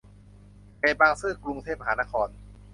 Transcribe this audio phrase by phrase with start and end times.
[0.77, 2.27] เขตบางซื่อ กรุงเทพมหานคร